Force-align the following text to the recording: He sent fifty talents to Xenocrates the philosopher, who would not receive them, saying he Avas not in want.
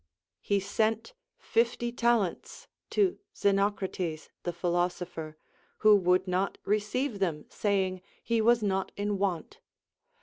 He 0.41 0.59
sent 0.59 1.13
fifty 1.37 1.91
talents 1.91 2.67
to 2.89 3.19
Xenocrates 3.37 4.29
the 4.41 4.51
philosopher, 4.51 5.37
who 5.77 5.95
would 5.95 6.27
not 6.27 6.57
receive 6.65 7.19
them, 7.19 7.45
saying 7.49 8.01
he 8.23 8.41
Avas 8.41 8.63
not 8.63 8.91
in 8.97 9.19
want. 9.19 9.59